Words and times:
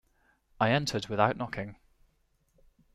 I 0.59 0.71
entered 0.71 1.09
without 1.09 1.37
knocking. 1.37 1.75